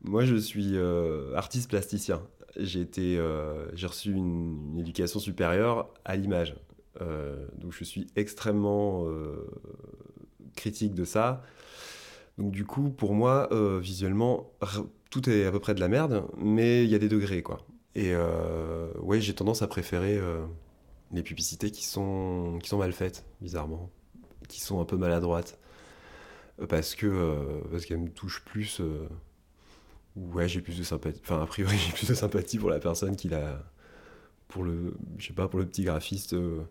Moi, 0.01 0.23
je 0.23 0.35
suis 0.35 0.77
euh, 0.77 1.35
artiste 1.35 1.69
plasticien. 1.69 2.21
J'ai 2.57 2.87
euh, 2.97 3.67
reçu 3.83 4.11
une, 4.13 4.77
éducation 4.79 5.19
supérieure 5.19 5.89
à 6.05 6.15
l'image. 6.15 6.55
Euh, 7.01 7.45
donc, 7.57 7.73
je 7.73 7.83
suis 7.83 8.07
extrêmement 8.15 9.05
critique 10.55 10.93
de 10.93 11.03
ça. 11.03 11.43
Donc, 12.37 12.51
du 12.51 12.65
coup, 12.65 12.89
pour 12.89 13.13
moi, 13.13 13.49
visuellement, 13.81 14.51
tout 15.09 15.29
est 15.29 15.45
à 15.45 15.51
peu 15.51 15.59
près 15.59 15.75
de 15.75 15.79
la 15.79 15.89
merde, 15.89 16.25
mais 16.37 16.83
il 16.85 16.89
y 16.89 16.95
a 16.95 16.99
des 16.99 17.09
degrés, 17.09 17.43
quoi. 17.43 17.65
Et 17.95 18.13
ouais, 19.01 19.19
j'ai 19.19 19.33
tendance 19.33 19.61
à 19.61 19.67
préférer 19.67 20.19
les 21.11 21.23
publicités 21.23 21.71
qui 21.71 21.85
sont, 21.85 22.59
qui 22.61 22.69
sont 22.69 22.77
mal 22.77 22.93
faites, 22.93 23.25
bizarrement, 23.41 23.89
qui 24.47 24.61
sont 24.61 24.79
un 24.79 24.85
peu 24.85 24.95
maladroites, 24.95 25.59
parce 26.69 26.95
que 26.95 27.61
parce 27.69 27.85
qu'elles 27.85 27.99
me 27.99 28.09
touchent 28.09 28.43
plus. 28.45 28.81
Ouais, 30.19 30.47
j'ai 30.47 30.61
plus 30.61 30.77
de 30.77 30.83
sympathie. 30.83 31.21
Enfin, 31.23 31.41
a 31.41 31.45
priori, 31.45 31.77
j'ai 31.87 31.93
plus 31.93 32.07
de 32.09 32.13
sympathie 32.13 32.57
pour 32.57 32.69
la 32.69 32.79
personne 32.79 33.15
qui 33.15 33.29
l'a. 33.29 33.63
Pour 34.47 34.63
le. 34.63 34.93
Sais 35.19 35.33
pas, 35.33 35.47
pour 35.47 35.59
le 35.59 35.65
petit 35.65 35.83
graphiste. 35.83 36.33
euh, 36.33 36.63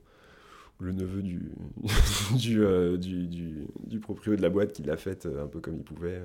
le 0.81 0.93
neveu 0.93 1.23
du. 1.23 1.53
du, 2.37 2.63
euh, 2.65 2.97
du, 2.97 3.27
du, 3.27 3.67
du 3.87 4.01
proprio 4.01 4.37
de 4.37 4.43
la 4.43 4.51
boîte 4.51 4.73
qui 4.73 4.83
l'a 4.83 4.97
faite 4.97 5.27
euh, 5.27 5.45
un 5.45 5.49
peu 5.49 5.61
comme 5.61 5.77
il 5.77 5.85
pouvait. 5.85 6.23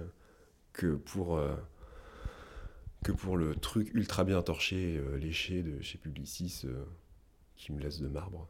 que 0.73 0.95
pour. 0.95 1.39
que 3.03 3.11
pour 3.11 3.37
le 3.37 3.55
truc 3.55 3.91
ultra 3.93 4.23
bien 4.23 4.41
torché, 4.41 5.01
léché 5.19 5.63
de 5.63 5.81
chez 5.81 5.97
Publicis 5.97 6.65
qui 7.55 7.71
me 7.73 7.79
laisse 7.79 8.01
de 8.01 8.07
marbre. 8.07 8.49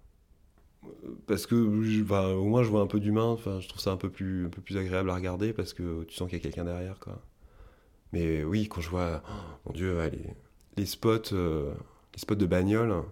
Parce 1.27 1.45
que 1.47 1.55
enfin, 2.03 2.27
au 2.33 2.45
moins 2.45 2.63
je 2.63 2.69
vois 2.69 2.81
un 2.81 2.87
peu 2.87 2.99
d'humain, 2.99 3.37
je 3.59 3.67
trouve 3.67 3.81
ça 3.81 3.91
un 3.91 3.97
peu, 3.97 4.09
plus, 4.09 4.47
un 4.47 4.49
peu 4.49 4.61
plus 4.61 4.77
agréable 4.77 5.09
à 5.09 5.15
regarder 5.15 5.53
parce 5.53 5.73
que 5.73 6.03
tu 6.03 6.15
sens 6.15 6.29
qu'il 6.29 6.37
y 6.37 6.41
a 6.41 6.43
quelqu'un 6.43 6.65
derrière. 6.65 6.99
Quoi. 6.99 7.21
Mais 8.13 8.43
oui, 8.43 8.69
quand 8.69 8.79
je 8.79 8.89
vois, 8.89 9.21
oh, 9.27 9.31
mon 9.65 9.73
Dieu, 9.73 9.99
les, 10.09 10.35
les 10.77 10.85
spots, 10.85 11.33
euh, 11.33 11.73
les 12.13 12.19
spots 12.19 12.35
de 12.35 12.45
bagnole, 12.45 13.03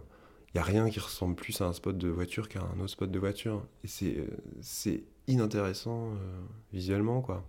il 0.50 0.58
n'y 0.58 0.60
a 0.62 0.64
rien 0.64 0.90
qui 0.90 1.00
ressemble 1.00 1.36
plus 1.36 1.60
à 1.60 1.66
un 1.66 1.74
spot 1.74 1.98
de 1.98 2.08
voiture 2.08 2.48
qu'à 2.48 2.62
un 2.62 2.80
autre 2.80 2.92
spot 2.92 3.12
de 3.12 3.20
voiture. 3.20 3.66
Et 3.84 3.88
c'est, 3.88 4.18
euh, 4.18 4.28
c'est 4.62 5.04
inintéressant 5.28 6.12
euh, 6.12 6.42
visuellement, 6.72 7.22
quoi. 7.22 7.44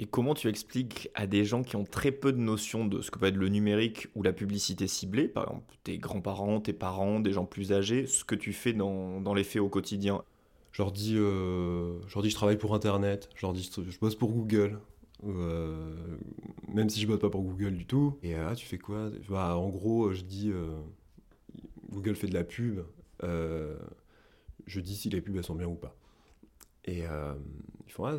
Et 0.00 0.06
comment 0.06 0.34
tu 0.34 0.48
expliques 0.48 1.08
à 1.14 1.28
des 1.28 1.44
gens 1.44 1.62
qui 1.62 1.76
ont 1.76 1.84
très 1.84 2.10
peu 2.10 2.32
de 2.32 2.38
notions 2.38 2.84
de 2.84 3.00
ce 3.00 3.12
que 3.12 3.18
peut 3.20 3.26
être 3.26 3.36
le 3.36 3.48
numérique 3.48 4.08
ou 4.16 4.24
la 4.24 4.32
publicité 4.32 4.88
ciblée, 4.88 5.28
par 5.28 5.44
exemple 5.44 5.76
tes 5.84 5.98
grands-parents, 5.98 6.60
tes 6.60 6.72
parents, 6.72 7.20
des 7.20 7.32
gens 7.32 7.44
plus 7.44 7.72
âgés, 7.72 8.06
ce 8.06 8.24
que 8.24 8.34
tu 8.34 8.52
fais 8.52 8.72
dans, 8.72 9.20
dans 9.20 9.34
les 9.34 9.44
faits 9.44 9.62
au 9.62 9.68
quotidien? 9.68 10.24
Je 10.72 10.82
leur 10.82 10.90
dis, 10.90 11.14
euh, 11.16 12.00
je 12.08 12.14
leur 12.14 12.24
dis, 12.24 12.30
je 12.30 12.34
travaille 12.34 12.58
pour 12.58 12.74
Internet. 12.74 13.28
Je 13.36 13.46
leur 13.46 13.52
dis, 13.52 13.70
je 13.72 13.98
bosse 14.00 14.16
pour 14.16 14.32
Google. 14.32 14.80
Euh, 15.26 16.16
même 16.68 16.88
si 16.88 17.00
je 17.00 17.06
bosse 17.06 17.20
pas 17.20 17.30
pour 17.30 17.42
Google 17.42 17.74
du 17.74 17.86
tout. 17.86 18.18
Et 18.22 18.34
ah, 18.34 18.54
tu 18.54 18.66
fais 18.66 18.78
quoi? 18.78 19.10
Bah, 19.28 19.56
En 19.56 19.68
gros, 19.68 20.12
je 20.12 20.22
dis 20.22 20.52
Google 21.90 22.16
fait 22.16 22.26
de 22.26 22.34
la 22.34 22.44
pub. 22.44 22.80
je 23.22 24.80
dis 24.80 24.96
si 24.96 25.10
les 25.10 25.20
pubs 25.20 25.36
elles 25.36 25.44
sont 25.44 25.54
bien 25.54 25.68
ou 25.68 25.76
pas. 25.76 25.96
Et 26.86 27.04
ils 27.86 27.92
font 27.92 28.04
ah 28.04 28.16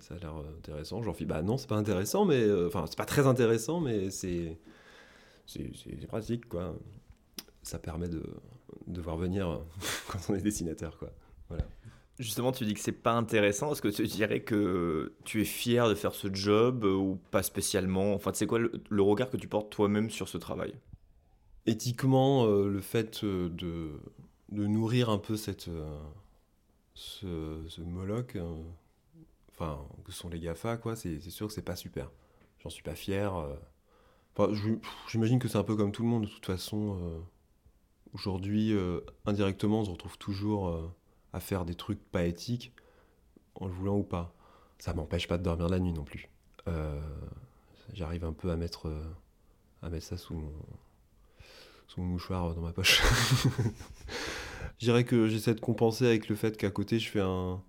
ça 0.00 0.14
a 0.14 0.18
l'air 0.18 0.34
intéressant. 0.58 1.02
J'en 1.02 1.12
fais 1.12 1.24
bah 1.24 1.42
non 1.42 1.56
c'est 1.58 1.68
pas 1.68 1.76
intéressant 1.76 2.24
mais 2.24 2.50
enfin 2.66 2.84
c'est 2.88 2.96
pas 2.98 3.04
très 3.04 3.26
intéressant 3.26 3.80
mais 3.80 4.10
c'est 4.10 4.58
c'est 5.46 6.06
pratique 6.06 6.48
quoi. 6.48 6.76
Ça 7.62 7.78
permet 7.78 8.08
de, 8.08 8.22
de 8.86 9.00
voir 9.00 9.16
venir 9.16 9.60
quand 10.08 10.18
on 10.30 10.34
est 10.34 10.42
dessinateur 10.42 10.98
quoi. 10.98 11.10
Voilà. 11.48 11.64
Justement, 12.18 12.50
tu 12.50 12.64
dis 12.64 12.74
que 12.74 12.80
c'est 12.80 12.90
pas 12.90 13.12
intéressant. 13.12 13.70
Est-ce 13.70 13.82
que 13.82 13.88
tu 13.88 14.02
dirais 14.08 14.40
que 14.40 15.14
tu 15.24 15.40
es 15.40 15.44
fier 15.44 15.88
de 15.88 15.94
faire 15.94 16.14
ce 16.14 16.32
job 16.34 16.84
euh, 16.84 16.92
ou 16.92 17.20
pas 17.30 17.44
spécialement? 17.44 18.12
Enfin, 18.14 18.32
c'est 18.34 18.46
quoi 18.46 18.58
le, 18.58 19.02
regard 19.02 19.30
que 19.30 19.36
tu 19.36 19.46
portes 19.46 19.70
toi-même 19.70 20.10
sur 20.10 20.28
ce 20.28 20.36
travail? 20.36 20.74
Éthiquement, 21.66 22.46
euh, 22.46 22.68
le 22.68 22.80
fait 22.80 23.22
euh, 23.22 23.48
de, 23.50 24.00
de, 24.48 24.66
nourrir 24.66 25.10
un 25.10 25.18
peu 25.18 25.36
cette, 25.36 25.70
ce, 26.94 27.80
Moloch, 27.82 28.36
enfin, 29.50 29.86
que 30.04 30.10
sont 30.10 30.28
les 30.28 30.40
GAFA, 30.40 30.76
quoi, 30.76 30.96
c'est 30.96 31.20
sûr 31.30 31.46
que 31.46 31.52
c'est 31.52 31.62
pas 31.62 31.76
super. 31.76 32.10
J'en 32.64 32.70
suis 32.70 32.82
pas 32.82 32.96
fier. 32.96 33.32
Enfin, 34.36 34.52
J'imagine 35.08 35.38
que 35.38 35.46
c'est 35.46 35.58
un 35.58 35.62
peu 35.62 35.76
comme 35.76 35.92
tout 35.92 36.02
le 36.02 36.08
monde, 36.08 36.24
de 36.24 36.28
toute 36.28 36.46
façon. 36.46 37.22
Aujourd'hui, 38.12 38.74
indirectement, 39.24 39.82
on 39.82 39.84
se 39.84 39.90
retrouve 39.90 40.18
toujours 40.18 40.92
à 41.32 41.40
faire 41.40 41.64
des 41.64 41.74
trucs 41.74 42.02
pas 42.10 42.24
éthiques, 42.24 42.72
en 43.54 43.66
le 43.66 43.72
voulant 43.72 43.98
ou 43.98 44.02
pas. 44.02 44.34
Ça 44.78 44.94
m'empêche 44.94 45.26
pas 45.28 45.38
de 45.38 45.42
dormir 45.42 45.68
la 45.68 45.78
nuit 45.78 45.92
non 45.92 46.04
plus. 46.04 46.28
Euh, 46.68 47.00
j'arrive 47.92 48.24
un 48.24 48.32
peu 48.32 48.50
à 48.50 48.56
mettre, 48.56 48.88
euh, 48.88 49.02
à 49.82 49.90
mettre 49.90 50.06
ça 50.06 50.16
sous 50.16 50.34
mon, 50.34 50.52
sous 51.88 52.00
mon 52.00 52.06
mouchoir 52.06 52.54
dans 52.54 52.60
ma 52.60 52.72
poche. 52.72 53.02
je 54.78 54.84
dirais 54.84 55.04
que 55.04 55.28
j'essaie 55.28 55.54
de 55.54 55.60
compenser 55.60 56.06
avec 56.06 56.28
le 56.28 56.36
fait 56.36 56.56
qu'à 56.56 56.70
côté, 56.70 56.98
je 56.98 57.08
fais 57.08 57.20
un, 57.20 57.60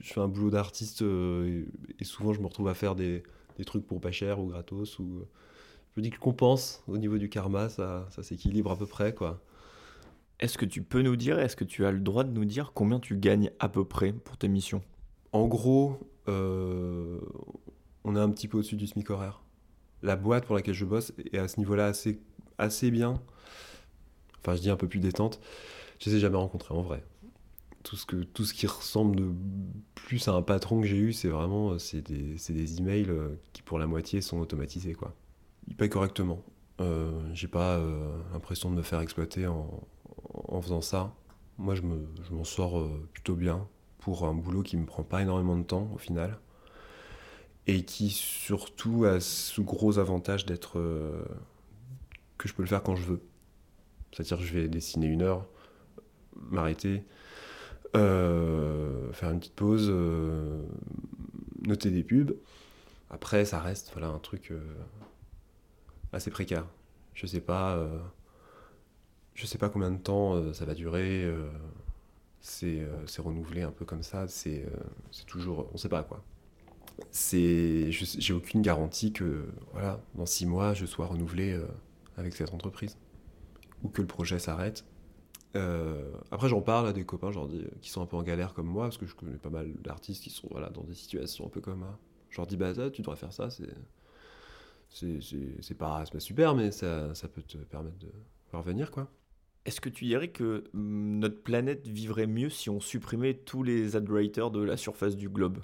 je 0.00 0.12
fais 0.12 0.20
un 0.20 0.28
boulot 0.28 0.50
d'artiste 0.50 1.02
euh, 1.02 1.64
et, 1.98 2.04
souvent 2.04 2.32
je 2.32 2.40
me 2.40 2.46
retrouve 2.46 2.68
à 2.68 2.74
faire 2.74 2.94
des, 2.94 3.22
des, 3.58 3.64
trucs 3.64 3.86
pour 3.86 4.00
pas 4.00 4.12
cher 4.12 4.38
ou 4.38 4.46
gratos. 4.46 4.98
Ou, 4.98 5.24
je 5.94 6.00
me 6.00 6.02
dis 6.02 6.10
que 6.10 6.16
je 6.16 6.20
compense 6.20 6.82
au 6.86 6.96
niveau 6.96 7.18
du 7.18 7.28
karma, 7.28 7.68
ça, 7.68 8.06
ça 8.10 8.22
s'équilibre 8.22 8.70
à 8.70 8.76
peu 8.76 8.86
près. 8.86 9.14
quoi. 9.14 9.42
Est-ce 10.40 10.58
que 10.58 10.64
tu 10.64 10.82
peux 10.82 11.02
nous 11.02 11.16
dire, 11.16 11.38
est-ce 11.38 11.56
que 11.56 11.64
tu 11.64 11.86
as 11.86 11.92
le 11.92 12.00
droit 12.00 12.24
de 12.24 12.30
nous 12.30 12.44
dire 12.44 12.72
combien 12.74 12.98
tu 12.98 13.16
gagnes 13.16 13.50
à 13.60 13.68
peu 13.68 13.84
près 13.84 14.12
pour 14.12 14.36
tes 14.36 14.48
missions? 14.48 14.82
En 15.32 15.46
gros, 15.46 16.00
euh, 16.28 17.20
on 18.04 18.16
est 18.16 18.20
un 18.20 18.30
petit 18.30 18.48
peu 18.48 18.58
au-dessus 18.58 18.76
du 18.76 18.86
SMIC 18.86 19.10
horaire. 19.10 19.42
La 20.02 20.16
boîte 20.16 20.46
pour 20.46 20.56
laquelle 20.56 20.74
je 20.74 20.84
bosse 20.84 21.12
est 21.32 21.38
à 21.38 21.46
ce 21.46 21.58
niveau-là 21.60 21.86
assez, 21.86 22.20
assez 22.58 22.90
bien. 22.90 23.20
Enfin, 24.40 24.56
je 24.56 24.62
dis 24.62 24.70
un 24.70 24.76
peu 24.76 24.88
plus 24.88 24.98
détente. 24.98 25.40
Je 26.00 26.08
ne 26.10 26.14
les 26.14 26.18
ai 26.18 26.20
jamais 26.20 26.36
rencontrés 26.36 26.74
en 26.74 26.82
vrai. 26.82 27.04
Tout 27.84 27.96
ce, 27.96 28.06
que, 28.06 28.16
tout 28.16 28.44
ce 28.44 28.54
qui 28.54 28.66
ressemble 28.66 29.16
de 29.16 29.32
plus 29.94 30.26
à 30.28 30.32
un 30.32 30.42
patron 30.42 30.80
que 30.80 30.86
j'ai 30.86 30.96
eu, 30.96 31.12
c'est 31.12 31.28
vraiment 31.28 31.78
c'est 31.78 32.00
des, 32.00 32.36
des 32.48 32.78
emails 32.78 33.06
euh, 33.08 33.36
qui 33.52 33.62
pour 33.62 33.78
la 33.78 33.86
moitié 33.86 34.20
sont 34.20 34.38
automatisés. 34.38 34.94
Quoi. 34.94 35.14
Ils 35.68 35.76
payent 35.76 35.88
correctement. 35.88 36.42
Euh, 36.80 37.10
j'ai 37.32 37.48
pas 37.48 37.76
euh, 37.76 38.16
l'impression 38.32 38.70
de 38.70 38.76
me 38.76 38.82
faire 38.82 39.00
exploiter 39.00 39.46
en, 39.46 39.80
en 40.52 40.60
faisant 40.60 40.82
ça, 40.82 41.14
moi 41.58 41.74
je, 41.74 41.82
m'en 41.82 42.44
sors 42.44 42.78
euh, 42.78 43.08
plutôt 43.12 43.34
bien 43.34 43.66
pour 43.98 44.24
un 44.24 44.34
boulot 44.34 44.62
qui 44.62 44.76
me 44.76 44.84
prend 44.84 45.02
pas 45.02 45.22
énormément 45.22 45.56
de 45.56 45.62
temps 45.62 45.90
au 45.94 45.98
final 45.98 46.38
et 47.66 47.84
qui 47.84 48.10
surtout 48.10 49.04
a 49.04 49.20
ce 49.20 49.60
gros 49.60 49.98
avantage 49.98 50.44
d'être 50.44 50.78
euh, 50.78 51.24
que 52.36 52.48
je 52.48 52.54
peux 52.54 52.62
le 52.62 52.68
faire 52.68 52.82
quand 52.82 52.96
je 52.96 53.04
veux. 53.04 53.22
C'est-à-dire 54.10 54.38
que 54.38 54.44
je 54.44 54.52
vais 54.52 54.68
dessiner 54.68 55.06
une 55.06 55.22
heure, 55.22 55.46
m'arrêter, 56.50 57.04
euh, 57.96 59.12
faire 59.12 59.30
une 59.30 59.38
petite 59.38 59.54
pause, 59.54 59.90
noter 61.62 61.90
des 61.90 62.02
pubs. 62.02 62.34
Après, 63.10 63.44
ça 63.44 63.60
reste 63.60 63.90
voilà 63.92 64.08
un 64.08 64.18
truc 64.18 64.52
assez 66.12 66.30
précaire. 66.30 66.66
Je 67.14 67.26
sais 67.26 67.40
pas 67.40 67.78
je 69.34 69.46
sais 69.46 69.58
pas 69.58 69.68
combien 69.68 69.90
de 69.90 69.98
temps 69.98 70.34
euh, 70.34 70.52
ça 70.52 70.64
va 70.64 70.74
durer. 70.74 71.24
Euh, 71.24 71.48
euh, 72.64 73.02
c'est 73.06 73.22
renouvelé 73.22 73.62
un 73.62 73.70
peu 73.70 73.84
comme 73.84 74.02
ça. 74.02 74.28
C'est 74.28 74.64
toujours. 75.26 75.68
On 75.72 75.76
sait 75.76 75.88
pas 75.88 76.02
quoi. 76.02 76.22
J'ai 77.12 78.32
aucune 78.32 78.62
garantie 78.62 79.12
que 79.12 79.46
voilà, 79.72 80.00
dans 80.14 80.26
six 80.26 80.46
mois, 80.46 80.74
je 80.74 80.86
sois 80.86 81.06
renouvelé 81.06 81.58
avec 82.16 82.34
cette 82.34 82.52
entreprise 82.52 82.98
ou 83.82 83.88
que 83.88 84.02
le 84.02 84.06
projet 84.06 84.38
s'arrête. 84.38 84.84
après, 86.30 86.48
j'en 86.48 86.60
parle 86.60 86.86
à 86.86 86.92
des 86.92 87.04
copains 87.04 87.30
dis, 87.48 87.64
qui 87.80 87.90
sont 87.90 88.02
un 88.02 88.06
peu 88.06 88.16
en 88.16 88.22
galère 88.22 88.54
comme 88.54 88.66
moi, 88.66 88.84
parce 88.84 88.98
que 88.98 89.06
je 89.06 89.14
connais 89.14 89.38
pas 89.38 89.50
mal 89.50 89.72
d'artistes 89.80 90.22
qui 90.22 90.30
sont 90.30 90.48
voilà, 90.50 90.68
dans 90.68 90.84
des 90.84 90.94
situations 90.94 91.46
un 91.46 91.48
peu 91.48 91.60
comme 91.60 91.78
moi. 91.78 91.98
Je 92.28 92.36
leur 92.36 92.46
dis, 92.46 92.56
bah, 92.56 92.72
tu 92.90 93.02
devrais 93.02 93.16
faire 93.16 93.32
ça, 93.32 93.48
c'est 94.90 95.74
pas 95.78 96.04
super, 96.18 96.54
mais 96.54 96.70
ça, 96.70 97.14
ça 97.14 97.26
peut 97.28 97.42
te 97.42 97.56
permettre 97.56 97.98
de 97.98 98.12
revenir, 98.52 98.90
quoi. 98.90 99.08
Est-ce 99.64 99.80
que 99.80 99.88
tu 99.88 100.04
dirais 100.04 100.28
que 100.28 100.64
mm, 100.72 101.18
notre 101.18 101.42
planète 101.42 101.86
vivrait 101.86 102.26
mieux 102.26 102.50
si 102.50 102.70
on 102.70 102.80
supprimait 102.80 103.34
tous 103.34 103.62
les 103.62 103.96
ad 103.96 104.04
de 104.04 104.62
la 104.62 104.76
surface 104.76 105.16
du 105.16 105.28
globe? 105.28 105.58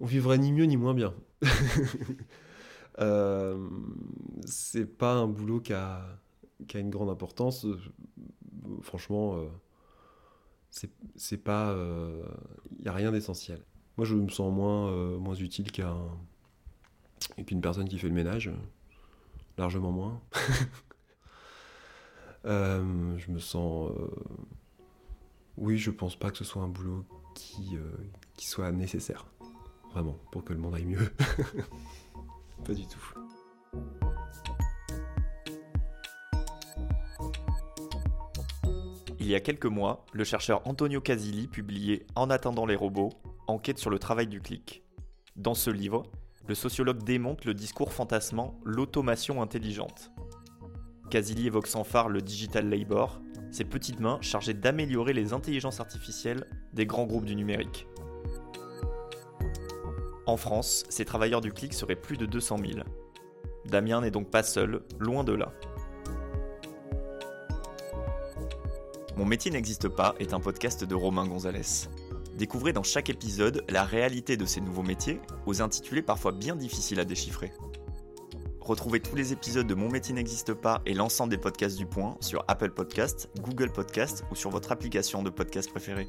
On 0.00 0.06
vivrait 0.06 0.38
ni 0.38 0.52
mieux 0.52 0.64
ni 0.64 0.76
moins 0.76 0.94
bien. 0.94 1.14
euh, 2.98 3.68
c'est 4.44 4.86
pas 4.86 5.14
un 5.14 5.26
boulot 5.26 5.60
qui 5.60 5.72
a, 5.72 6.04
une 6.74 6.90
grande 6.90 7.10
importance. 7.10 7.66
Franchement, 8.82 9.36
euh, 9.36 9.46
c'est 11.16 11.36
pas. 11.36 11.72
Il 11.72 11.78
euh, 11.78 12.24
n'y 12.80 12.88
a 12.88 12.92
rien 12.92 13.12
d'essentiel. 13.12 13.60
Moi, 13.96 14.06
je 14.06 14.14
me 14.14 14.28
sens 14.28 14.52
moins, 14.52 15.34
utile 15.34 15.70
qu'un 15.70 15.98
qu'une 17.46 17.60
personne 17.60 17.88
qui 17.88 17.98
fait 17.98 18.08
le 18.08 18.14
ménage. 18.14 18.50
Largement 19.58 19.92
moins. 19.92 20.20
Euh, 22.44 23.16
je 23.18 23.30
me 23.30 23.38
sens. 23.38 23.90
Euh, 23.90 24.10
oui, 25.56 25.78
je 25.78 25.90
pense 25.90 26.16
pas 26.16 26.30
que 26.30 26.38
ce 26.38 26.44
soit 26.44 26.62
un 26.62 26.68
boulot 26.68 27.04
qui, 27.34 27.76
euh, 27.76 27.90
qui 28.36 28.46
soit 28.46 28.72
nécessaire. 28.72 29.26
Vraiment, 29.92 30.18
pour 30.30 30.44
que 30.44 30.52
le 30.52 30.58
monde 30.58 30.74
aille 30.74 30.86
mieux. 30.86 31.12
pas 32.64 32.74
du 32.74 32.86
tout. 32.86 33.14
Il 39.20 39.28
y 39.28 39.34
a 39.34 39.40
quelques 39.40 39.66
mois, 39.66 40.04
le 40.12 40.24
chercheur 40.24 40.66
Antonio 40.66 41.00
Casilli 41.00 41.46
publiait 41.46 42.06
En 42.16 42.28
attendant 42.28 42.66
les 42.66 42.74
robots, 42.74 43.10
enquête 43.46 43.78
sur 43.78 43.90
le 43.90 43.98
travail 43.98 44.26
du 44.26 44.40
clic. 44.40 44.82
Dans 45.36 45.54
ce 45.54 45.70
livre, 45.70 46.02
le 46.48 46.54
sociologue 46.54 47.04
démonte 47.04 47.44
le 47.44 47.54
discours 47.54 47.92
fantasmant 47.92 48.58
l'automation 48.64 49.40
intelligente. 49.40 50.11
Casilli 51.12 51.48
évoque 51.48 51.66
sans 51.66 51.84
phare 51.84 52.08
le 52.08 52.22
digital 52.22 52.70
labor, 52.70 53.20
ces 53.50 53.64
petites 53.64 54.00
mains 54.00 54.16
chargées 54.22 54.54
d'améliorer 54.54 55.12
les 55.12 55.34
intelligences 55.34 55.78
artificielles 55.78 56.46
des 56.72 56.86
grands 56.86 57.04
groupes 57.04 57.26
du 57.26 57.36
numérique. 57.36 57.86
En 60.24 60.38
France, 60.38 60.84
ces 60.88 61.04
travailleurs 61.04 61.42
du 61.42 61.52
clic 61.52 61.74
seraient 61.74 61.96
plus 61.96 62.16
de 62.16 62.24
200 62.24 62.56
000. 62.56 62.80
Damien 63.66 64.00
n'est 64.00 64.10
donc 64.10 64.30
pas 64.30 64.42
seul, 64.42 64.80
loin 64.98 65.22
de 65.22 65.34
là. 65.34 65.52
Mon 69.18 69.26
métier 69.26 69.50
n'existe 69.50 69.88
pas 69.88 70.14
est 70.18 70.32
un 70.32 70.40
podcast 70.40 70.82
de 70.82 70.94
Romain 70.94 71.26
Gonzalez. 71.26 71.90
Découvrez 72.38 72.72
dans 72.72 72.82
chaque 72.82 73.10
épisode 73.10 73.66
la 73.68 73.84
réalité 73.84 74.38
de 74.38 74.46
ces 74.46 74.62
nouveaux 74.62 74.82
métiers, 74.82 75.20
aux 75.44 75.60
intitulés 75.60 76.00
parfois 76.00 76.32
bien 76.32 76.56
difficiles 76.56 77.00
à 77.00 77.04
déchiffrer. 77.04 77.52
Retrouvez 78.64 79.00
tous 79.00 79.16
les 79.16 79.32
épisodes 79.32 79.66
de 79.66 79.74
Mon 79.74 79.90
métier 79.90 80.14
n'existe 80.14 80.54
pas 80.54 80.82
et 80.86 80.94
l'ensemble 80.94 81.30
des 81.30 81.38
podcasts 81.38 81.76
du 81.76 81.84
point 81.84 82.16
sur 82.20 82.44
Apple 82.46 82.70
Podcast, 82.70 83.28
Google 83.40 83.72
Podcast 83.72 84.24
ou 84.30 84.36
sur 84.36 84.50
votre 84.50 84.70
application 84.70 85.24
de 85.24 85.30
podcast 85.30 85.68
préférée. 85.68 86.06